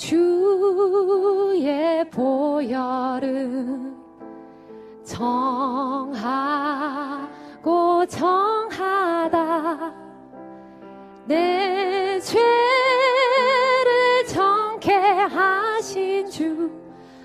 주의 0.00 2.08
보혈은 2.08 3.94
정하고 5.04 6.16
정하다. 8.06 9.94
내 11.26 12.18
죄를 12.18 12.40
정케 14.26 14.94
하신 14.94 16.30
주 16.30 16.80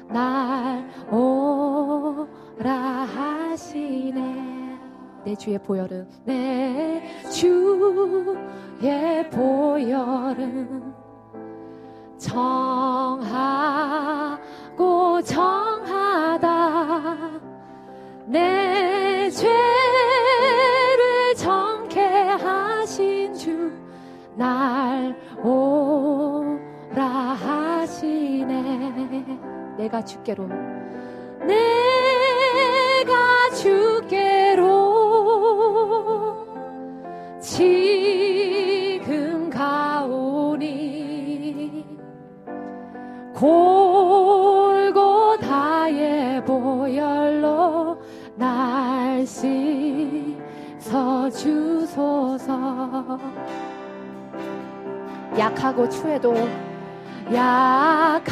날 0.10 0.86
오라 1.10 2.74
하시네. 2.74 4.80
내 5.24 5.36
주의 5.36 5.58
보혈은 5.58 6.10
내 6.26 7.02
주의 7.32 9.30
보혈은 9.30 11.05
정하고 13.16 14.38
정하다. 15.22 17.16
내 18.28 19.30
죄를 19.30 19.54
정케 21.38 22.02
하신 22.02 23.34
주 23.34 23.74
날 24.38 25.16
오라 25.42 27.06
하시네. 27.36 28.54
내가 29.78 30.04
주께로 30.04 30.46
약하고 55.38 55.90
추해도 55.90 56.34
약하고 57.34 58.32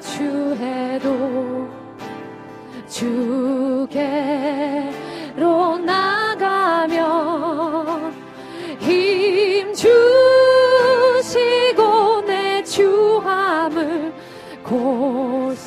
추해도 0.00 1.68
주께로 2.88 3.98
나가며 5.78 6.94
힘 8.78 9.72
주시고 9.74 9.92
내 12.26 12.62
주함을 12.64 14.12
고시서 14.62 15.62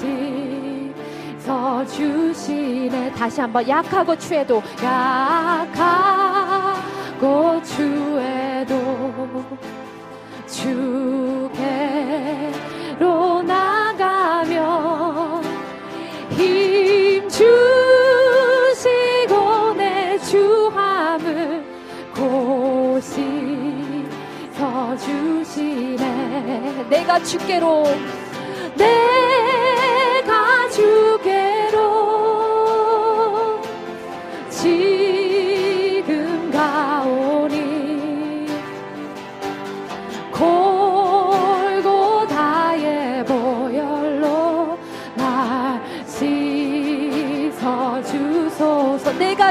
주시네. 1.86 3.12
다시 3.14 3.42
한번 3.42 3.68
약하고 3.68 4.18
추해도 4.18 4.62
약하고 4.84 5.88
주께로 10.58 11.54
나가며 13.44 15.42
힘 16.32 17.30
주시고 17.30 17.46
내 19.76 20.18
주함을 20.18 21.64
고시서 22.16 23.08
주시네. 24.98 26.88
내가 26.90 27.22
주께로 27.22 27.84
내 28.76 29.17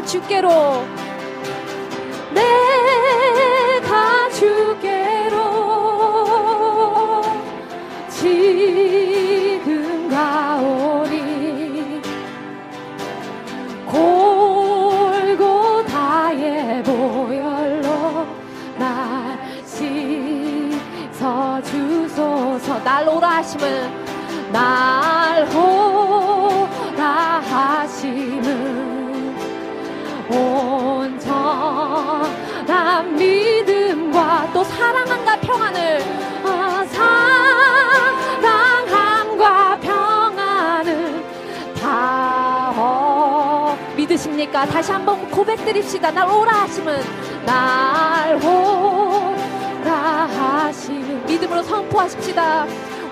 주께로 0.06 0.86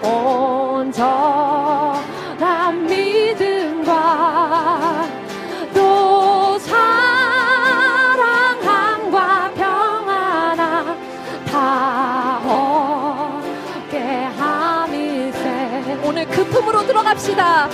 온전한 0.05 1.97
믿음과 2.87 5.09
또 5.73 6.59
사랑함과 6.59 7.55
평안함 9.55 10.99
다 11.47 12.39
얻게 12.47 13.99
함이세. 13.99 15.99
오늘 16.05 16.27
그 16.29 16.45
품으로 16.45 16.87
들어갑시다 16.87 17.71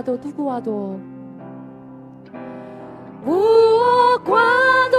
무엇과도 0.00 0.16
누구와도. 0.16 1.00
무엇과도 3.22 4.96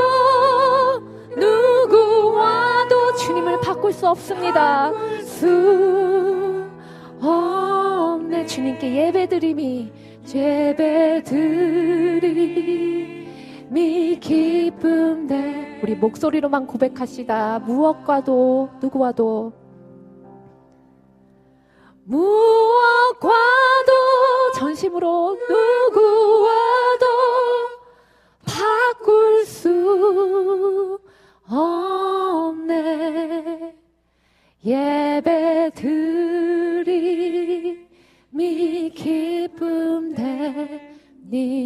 누구와도 1.36 3.16
주님을 3.16 3.60
바꿀 3.62 3.94
수 3.94 4.08
없습니다. 4.08 4.92
수 5.24 6.68
없네. 7.20 8.46
주님께 8.46 9.08
예배드림이 9.08 9.92
예배드림이 10.34 11.40
기쁨돼. 14.20 15.80
우리 15.84 15.96
목소리로만 15.96 16.68
고백하시다. 16.68 17.60
무엇과도 17.60 18.70
누구와도 18.82 19.61
수 29.62 31.00
없네. 31.48 32.82
예배 34.66 35.72
드림이 35.76 37.20
기쁨 38.96 40.16
됩니다. 40.16 41.60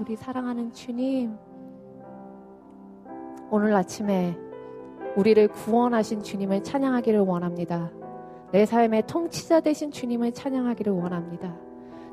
우리 0.00 0.16
사랑하는 0.16 0.72
주님 0.72 1.36
오늘 3.50 3.72
아침에 3.76 4.36
우리를 5.14 5.46
구원하신 5.48 6.24
주님을 6.24 6.64
찬양하기를 6.64 7.20
원합니다. 7.20 7.92
내 8.50 8.66
삶의 8.66 9.06
통치자 9.06 9.60
되신 9.60 9.92
주님을 9.92 10.32
찬양하기를 10.32 10.92
원합니다 10.92 11.67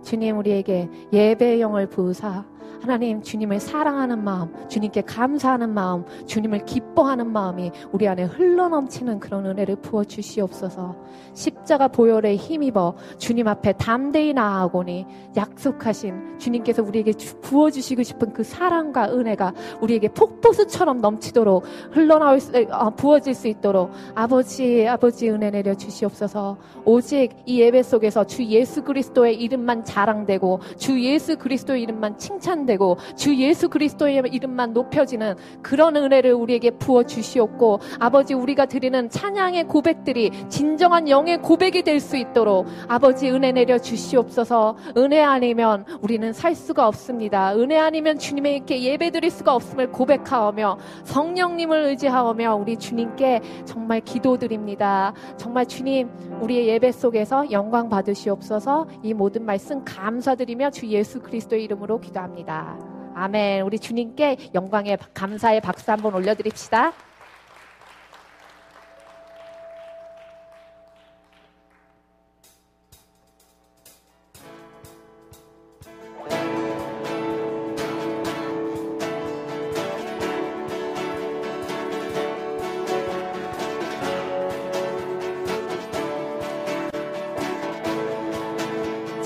주님 0.06 0.38
우리에게 0.38 0.88
예배의 1.12 1.60
영을 1.60 1.88
부으사 1.88 2.46
하나님 2.86 3.24
주님을 3.24 3.60
사랑하는 3.60 4.24
마음, 4.24 4.54
주님께 4.70 5.02
감사하는 5.02 5.74
마음, 5.74 6.06
주님을 6.28 6.66
기뻐하는 6.66 7.32
마음이 7.32 7.72
우리 7.92 8.08
안에 8.08 8.26
흘러넘치는 8.26 9.20
그런 9.20 9.48
은혜를 9.48 9.78
부어 9.78 10.04
주시옵소서. 10.04 10.96
십자가 11.34 11.88
보혈에 11.88 12.36
힘입어 12.36 12.96
주님 13.18 13.48
앞에 13.48 13.74
담대히 13.74 14.34
나아오니 14.34 15.08
약속하신 15.36 16.38
주님께서 16.38 16.84
우리에게 16.84 17.14
부어 17.42 17.72
주시고 17.72 18.04
싶은 18.04 18.34
그 18.34 18.44
사랑과 18.44 19.12
은혜가 19.12 19.54
우리에게 19.82 20.10
폭포수처럼 20.10 21.02
넘치도록 21.02 21.64
흘러나올 21.92 22.40
수, 22.40 22.52
어, 22.70 22.92
부어질 22.92 23.34
수 23.34 23.48
있도록 23.48 23.92
아버지 24.14 24.88
아버지 24.88 25.30
은혜 25.32 25.50
내려 25.50 25.74
주시옵소서. 25.74 26.58
오직 26.86 27.32
이 27.46 27.62
예배 27.62 27.82
속에서 27.82 28.26
주 28.26 28.46
예수 28.46 28.84
그리스도의 28.84 29.42
이름만 29.42 29.84
자랑되고 29.96 30.60
주 30.78 31.02
예수 31.04 31.38
그리스도의 31.38 31.82
이름만 31.84 32.18
칭찬되고 32.18 32.76
되고 32.86 32.98
주 33.16 33.36
예수 33.36 33.70
그리스도의 33.70 34.24
이름만 34.32 34.74
높여지는 34.74 35.36
그런 35.62 35.96
은혜를 35.96 36.34
우리에게 36.34 36.72
부어 36.72 37.04
주시옵고 37.04 37.80
아버지 38.00 38.34
우리가 38.34 38.66
드리는 38.66 39.10
찬양의 39.10 39.66
고백들이 39.66 40.32
진정한 40.50 41.10
영의 41.10 41.42
고백이 41.42 41.82
될 41.82 41.96
수 41.96 42.18
있도록 42.18 42.68
아버지 42.90 43.32
은혜 43.32 43.54
내려 43.54 43.80
주시옵소서 43.80 44.76
은혜 44.98 45.24
아니면 45.24 45.86
우리는 46.02 46.34
살 46.34 46.54
수가 46.54 46.88
없습니다. 46.90 47.56
은혜 47.56 47.80
아니면 47.80 48.20
주님에게 48.20 48.84
예배 48.84 49.12
드릴 49.12 49.32
수가 49.32 49.56
없음을 49.56 49.92
고백하오며 49.92 50.78
성령님을 51.06 51.86
의지하오며 51.86 52.56
우리 52.56 52.76
주님께 52.76 53.42
정말 53.64 54.02
기도드립니다. 54.02 55.14
정말 55.38 55.66
주님 55.66 56.10
우리의 56.42 56.68
예배 56.68 56.92
속에서 56.92 57.50
영광 57.50 57.88
받으시옵소서 57.88 58.88
이 59.02 59.14
모든 59.14 59.46
말씀 59.46 59.85
감사드리며 59.86 60.72
주 60.72 60.88
예수 60.88 61.22
그리스도의 61.22 61.64
이름으로 61.64 62.02
기도합니다. 62.02 62.78
아멘. 63.16 63.62
우리 63.62 63.80
주님께 63.80 64.50
영광의 64.54 64.98
감사의 65.14 65.62
박수 65.62 65.92
한번 65.92 66.14
올려드립시다. 66.16 66.92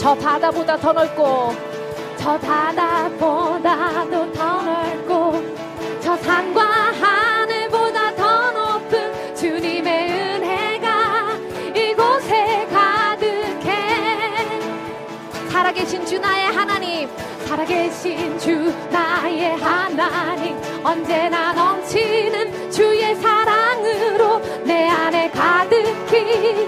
저 0.09 0.15
바다보다 0.15 0.75
더 0.75 0.91
넓고 0.91 1.53
저 2.17 2.35
바다보다도 2.39 4.33
더 4.33 4.61
넓고 4.63 5.43
저 6.01 6.17
산과 6.17 6.61
하늘보다 6.63 8.15
더 8.15 8.51
높은 8.51 9.35
주님의 9.35 10.11
은혜가 10.11 11.37
이곳에 11.75 12.67
가득해. 12.73 14.61
살아계신 15.51 16.03
주 16.07 16.17
나의 16.17 16.55
하나님 16.55 17.07
살아계신 17.45 18.39
주 18.39 18.73
나의 18.89 19.57
하나님 19.57 20.57
언제나 20.83 21.53
넘치는 21.53 22.71
주의 22.71 23.13
사랑으로 23.13 24.39
내 24.63 24.89
안에 24.89 25.29
가득히 25.29 26.67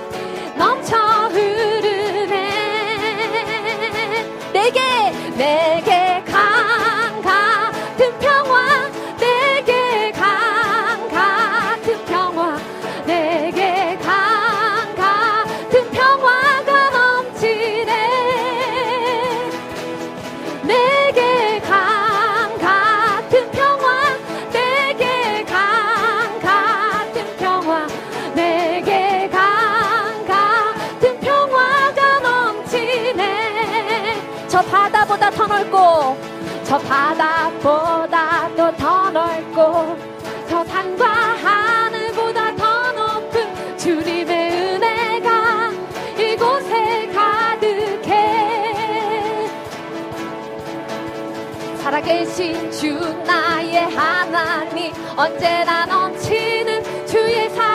주 52.70 52.94
나의 53.26 53.90
하나님 53.90 54.94
언제나 55.18 55.86
넘치는 55.86 57.06
주의 57.08 57.50
사랑 57.50 57.71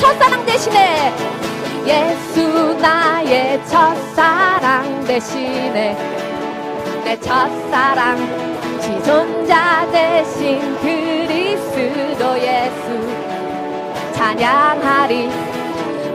첫사랑 0.00 0.46
대신에. 0.46 1.12
예수 1.86 2.74
나의 2.80 3.60
첫사랑 3.66 5.04
대신에. 5.04 5.94
내 7.04 7.20
첫사랑 7.20 8.16
지존자 8.80 9.86
대신 9.92 10.58
그리스도 10.80 12.38
예수. 12.38 12.86
찬양하리. 14.14 15.30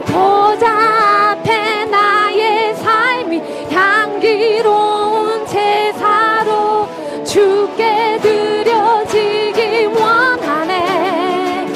보좌 0.06 1.30
앞에 1.30 1.84
나의 1.84 2.74
삶이 2.74 3.40
향기로운 3.70 5.46
제사로 5.46 6.88
주께 7.24 8.18
드려지기 8.20 9.86
원하네. 9.86 11.66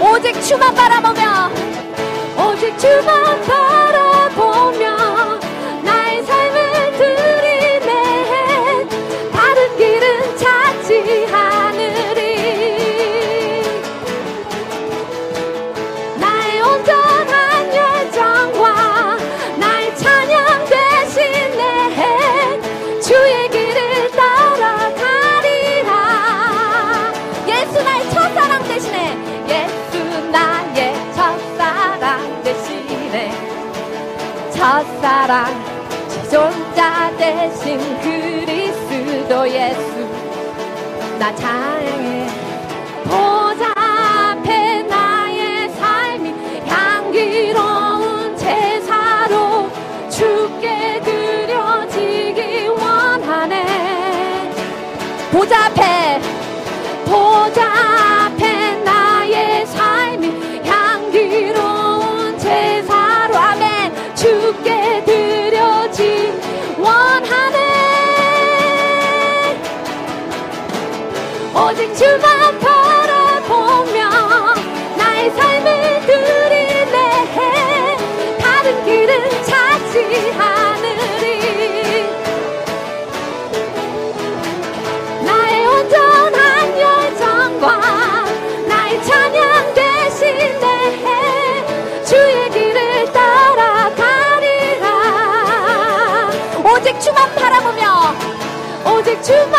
오직 0.00 0.40
주만 0.42 0.72
바라보며 0.74 1.17
오직 2.78 2.86
주 3.42 3.67
사랑. 35.00 35.46
지존자 36.08 37.10
대신 37.16 37.78
그리스도 38.00 39.48
예수. 39.48 40.08
나 41.18 41.34
찬양해. 41.34 42.26
보좌 43.04 43.72
앞에 43.76 44.82
나의 44.82 45.70
삶이 45.70 46.34
향기로운 46.66 48.36
제사로 48.36 49.70
주께 50.10 51.00
드려지기 51.04 52.68
원하네. 52.68 54.52
보좌 55.32 55.66
앞에 55.66 56.20
보좌 57.06 58.17
오직 71.78 71.94
주만 71.94 72.58
바라보며 72.58 74.10
나의 74.96 75.30
삶을 75.30 76.00
드리네. 76.06 76.90
다른 78.40 78.84
길은 78.84 79.44
찾지 79.44 80.34
않으리. 80.36 82.10
나의 85.24 85.66
온전한 85.68 86.80
열정과 86.80 88.24
나의 88.66 89.04
찬양 89.04 89.74
대신에 89.74 90.58
주의 92.04 92.50
길을 92.50 93.12
따라가리라. 93.12 94.86
오직 96.74 97.00
주만 97.00 97.32
바라보며 97.36 98.16
오직 98.84 99.22
주만 99.22 99.57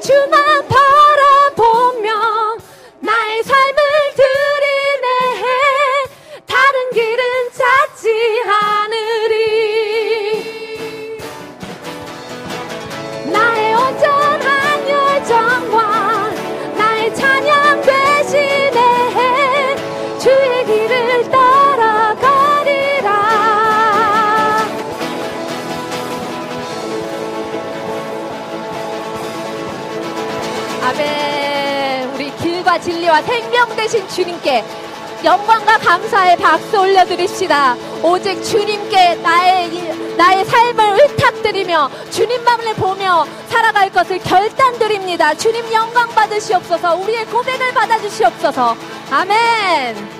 오직 0.00 0.49
아멘 30.82 32.10
우리 32.14 32.34
길과 32.36 32.78
진리와 32.80 33.22
생명 33.22 33.74
되신 33.76 34.08
주님께 34.08 34.64
영광과 35.22 35.76
감사의 35.76 36.36
박수 36.38 36.80
올려드립시다. 36.80 37.76
오직 38.02 38.42
주님께 38.42 39.16
나의, 39.16 39.68
이- 39.68 40.16
나의 40.16 40.44
삶을 40.46 40.98
의탁드리며 40.98 41.90
주님만을 42.10 42.74
보며 42.76 43.26
살아갈 43.50 43.90
것을 43.90 44.18
결단드립니다. 44.20 45.34
주님 45.34 45.70
영광 45.74 46.08
받으시옵소서 46.08 46.94
우리의 46.94 47.26
고백을 47.26 47.74
받아주시옵소서. 47.74 48.74
아멘. 49.10 50.19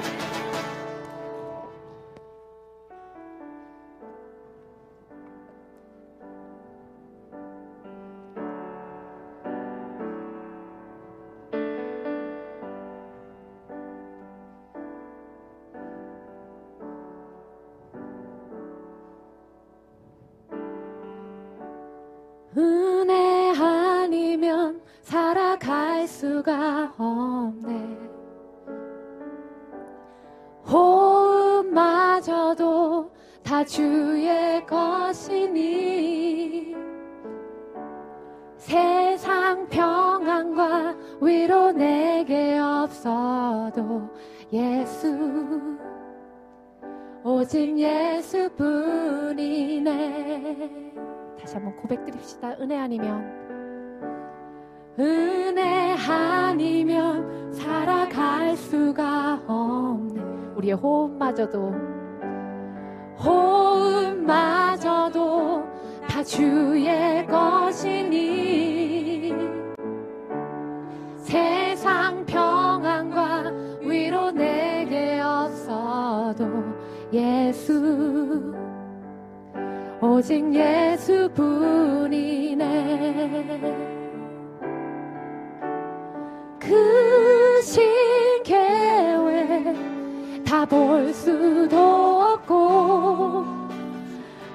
수가 26.30 26.94
없네. 26.96 27.98
호흡마저도 31.60 32.30
다 33.42 33.64
주의 33.64 34.64
것이니 34.64 35.96
세상 38.56 39.68
평안과 39.68 40.94
위로 41.20 41.72
내게 41.72 42.58
없어도 42.58 44.08
예수 44.52 45.78
오직 47.24 47.76
예수뿐이네. 47.76 49.00
다시 51.40 51.54
한번 51.56 51.76
고백드립시다. 51.76 52.50
은혜 52.60 52.78
아니면 52.78 53.39
은혜 55.00 55.96
아니면 55.96 57.50
살아갈 57.54 58.54
수가 58.54 59.40
없네. 59.46 60.20
우리의 60.56 60.74
호흡마저도 60.74 61.74
호흡마저도 63.18 64.60
다 66.06 66.22
주의 66.22 67.26
것이니. 67.26 68.30
세상 71.16 72.26
평안과 72.26 73.50
위로 73.80 74.30
내게 74.30 75.20
없어도 75.20 76.46
예수 77.12 78.54
오직 80.02 80.54
예수뿐이네. 80.54 81.30
크 83.60 83.99
신 87.62 88.42
계획 88.42 89.74
다 90.44 90.66
볼 90.66 91.12
수도 91.14 91.76
없고 91.76 93.44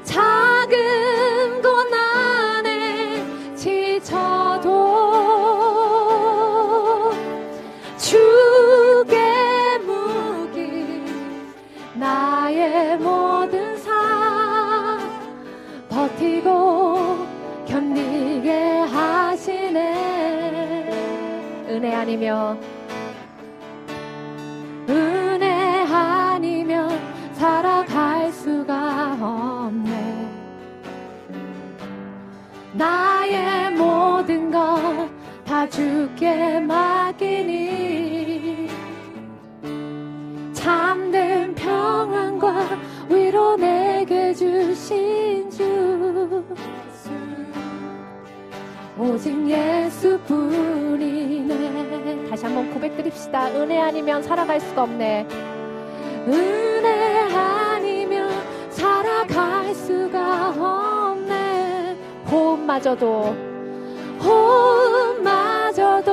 작은 0.03 1.34
아니면 22.05 22.61
은혜 24.87 25.47
아니면 25.91 26.91
살아갈 27.33 28.31
수가 28.31 29.17
없네. 29.19 30.29
나의 32.73 33.71
모든 33.71 34.51
것 34.51 35.15
다 35.45 35.69
주께 35.69 36.59
맡기니 36.59 38.67
참된 40.53 41.55
평안과 41.55 42.67
위로 43.09 43.55
내게 43.55 44.33
주신 44.33 45.49
주. 45.49 46.43
오직 48.97 49.49
예수뿐이네 49.49 50.84
한번 52.45 52.71
고백드립시다. 52.71 53.47
은혜 53.55 53.81
아니면 53.81 54.21
살아갈 54.21 54.59
수가 54.59 54.83
없네. 54.83 55.25
은혜 56.27 57.21
아니면 57.33 58.29
살아갈 58.69 59.73
수가 59.73 60.49
없네. 60.49 61.97
호흡마저도 62.29 63.35
호흡마저도 64.23 66.05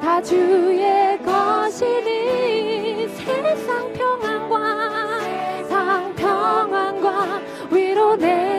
다 0.00 0.22
주의 0.22 1.18
것이니 1.22 3.08
세상 3.08 3.92
평안과 3.94 5.20
세상 5.20 6.14
평안과 6.14 7.40
위로 7.70 8.16
내 8.16 8.57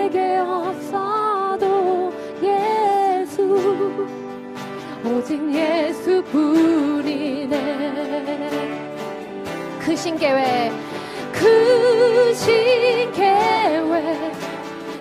오직 5.05 5.39
예수뿐이네. 5.53 6.59
크신 9.79 10.17
계획 10.17 10.71
크신 11.31 13.11
계획 13.13 14.31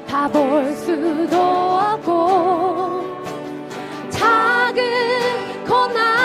다 0.06 0.28
볼 0.28 0.72
수도 0.74 1.36
없고 1.38 3.02
작은 4.10 4.82
고난 5.66 6.17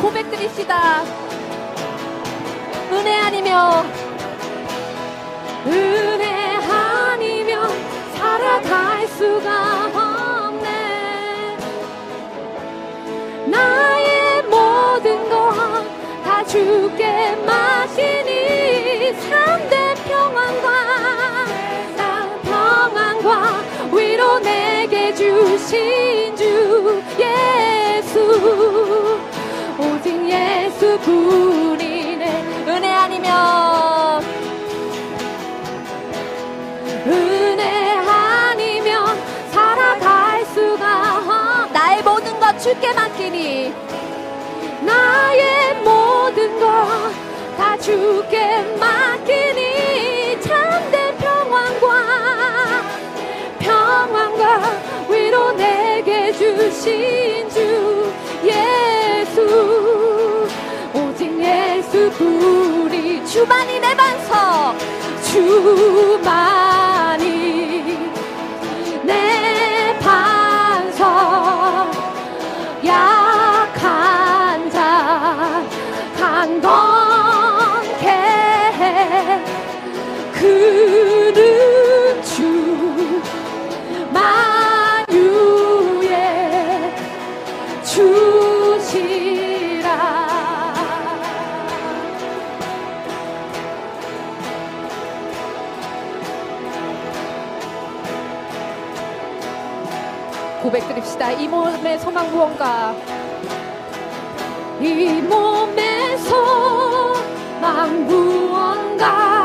고백드립시다. 0.00 1.02
은혜 2.92 3.16
아니면 3.16 3.89
주께 42.70 42.92
맡기니 42.92 43.74
나의 44.86 45.74
모든 45.82 46.60
것 46.60 47.30
다 47.56 47.76
주께 47.76 48.62
맡기니 48.78 50.40
참된 50.40 51.16
평안과 51.18 51.88
평안과 53.58 55.06
위로 55.10 55.52
내게 55.52 56.32
주신 56.32 57.48
주 57.50 58.12
예수 58.44 60.48
오직 60.94 61.38
예수뿐이 61.38 63.26
주만이 63.26 63.80
내 63.80 63.94
반석 63.96 64.76
주만 65.24 66.59
경건케 76.60 78.06
그는 80.32 82.22
주 82.22 83.22
만유의 84.12 85.34
주시라. 87.84 89.00
고백드립시다. 100.62 101.32
이 101.32 101.48
몸의 101.48 101.98
소망 101.98 102.30
무언가. 102.30 102.94
이 104.80 105.20
몸의 105.22 105.89
소망 106.24 108.06
무언가? 108.06 109.40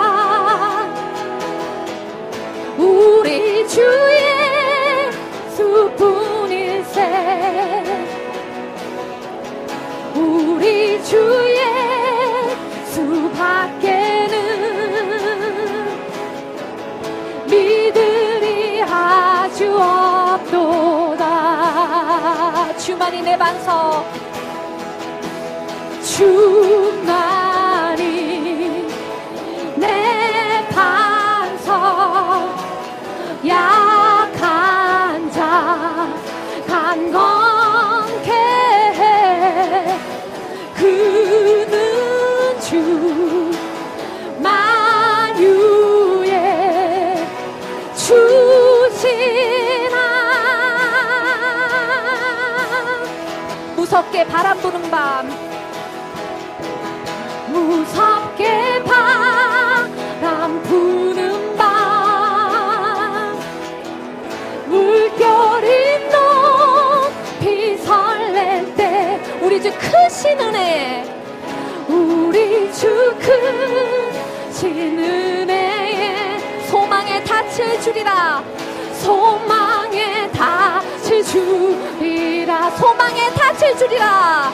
우리 2.78 3.68
주의 3.68 5.12
수뿐일세 5.56 7.02
우리 10.16 11.04
주의 11.04 11.60
수밖에는 12.88 14.36
믿으리 17.46 18.84
아주 18.84 19.78
없도다 20.36 21.26
주만이 22.78 23.22
내 23.22 23.38
반석 23.38 24.25
주만이 26.16 28.00
내 29.76 30.66
반석 30.70 32.56
약한 33.46 35.30
자 35.30 36.08
간건케 36.66 38.32
해 38.32 40.00
그는 40.74 42.60
주 42.62 43.52
만유의 44.40 46.32
주시나 47.94 49.98
무섭게 53.76 54.26
바람 54.28 54.58
부는 54.60 54.90
밤 54.90 55.35
주 69.66 69.72
크신 69.80 70.40
은혜 70.40 71.04
우리 71.88 72.72
주 72.72 73.16
크신 74.52 75.00
은혜에 75.00 76.68
소망에 76.70 77.24
닻을 77.24 77.82
주리라. 77.82 78.44
소망에 79.02 80.30
닻을 80.32 81.24
주리라. 81.24 82.70
소망에 82.78 83.34
닻을 83.34 83.76
주리라. 83.76 84.54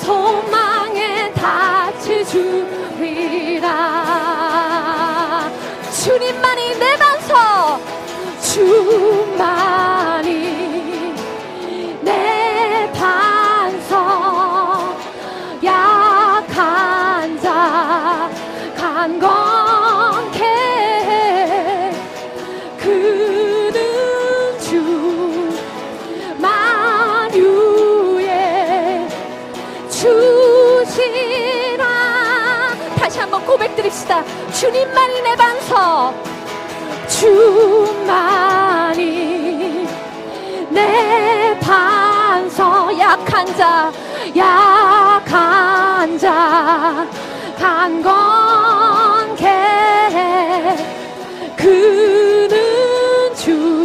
소망에 0.00 1.32
닻을 1.34 2.24
주리라. 2.24 3.66
주님만이 6.04 6.78
내 6.78 6.96
반석 6.96 7.80
주 8.42 9.19
간건케 19.18 20.44
해 20.44 21.92
그는 22.78 23.80
주 24.60 25.50
만유의 26.38 27.48
주시라. 29.90 31.84
다시 32.96 33.18
한번 33.18 33.44
고백드립시다. 33.44 34.22
주님만이 34.52 35.22
내 35.22 35.34
반석 35.34 36.14
주만이 37.08 39.00
내 40.70 41.58
반석. 41.60 41.90
약한 42.98 43.44
자 43.56 43.92
약한 44.36 46.18
자 46.18 47.06
간건 47.58 48.59
케해 49.40 50.76
그는 51.56 53.34
주 53.34 53.79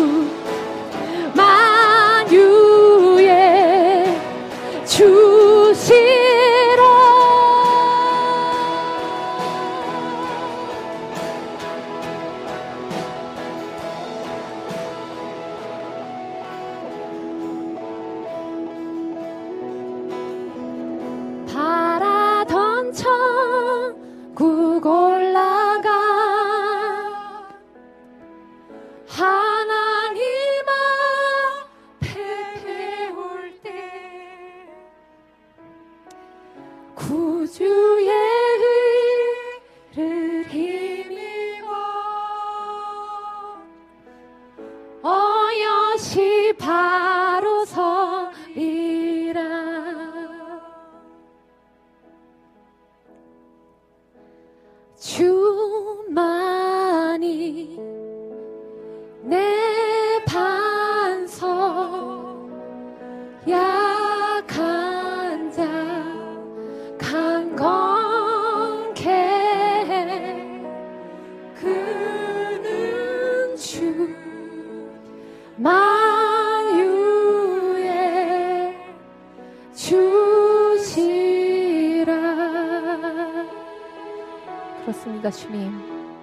그렇습니다 85.25 85.31
주님. 85.31 85.71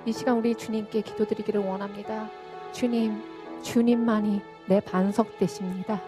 이 0.06 0.12
시간 0.12 0.38
우리 0.38 0.54
주님께 0.54 1.00
기도드리기를 1.00 1.60
원합니다. 1.60 2.30
주님 2.70 3.20
주님만이 3.62 4.40
내 4.68 4.78
반석 4.80 5.38
되십니다. 5.38 6.00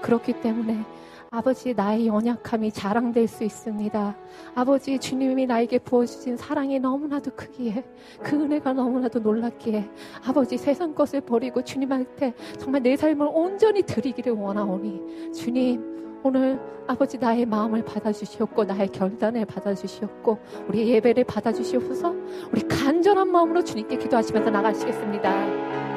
그렇기 0.00 0.40
때문에 0.40 0.82
아버지 1.30 1.74
나의 1.74 2.06
연약함이 2.06 2.72
자랑될 2.72 3.28
수 3.28 3.44
있습니다. 3.44 4.16
아버지 4.54 4.98
주님이 4.98 5.44
나에게 5.44 5.78
부어주신 5.78 6.38
사랑이 6.38 6.78
너무나도 6.78 7.32
크기에 7.32 7.84
그 8.22 8.36
은혜가 8.36 8.72
너무나도 8.72 9.18
놀랍기에 9.18 9.86
아버지 10.26 10.56
세상 10.56 10.94
것을 10.94 11.20
버리고 11.20 11.62
주님한테 11.62 12.32
정말 12.58 12.82
내 12.82 12.96
삶을 12.96 13.28
온전히 13.30 13.82
드리기를 13.82 14.32
원하오니 14.32 15.32
주님 15.34 15.97
오늘 16.22 16.60
아버지 16.86 17.18
나의 17.18 17.46
마음을 17.46 17.84
받아주시옵고 17.84 18.64
나의 18.64 18.88
결단을 18.88 19.44
받아주시옵고 19.44 20.38
우리 20.68 20.88
예배를 20.90 21.24
받아주시옵소서 21.24 22.14
우리 22.52 22.62
간절한 22.66 23.30
마음으로 23.30 23.62
주님께 23.62 23.98
기도하시면서 23.98 24.50
나가시겠습니다. 24.50 25.87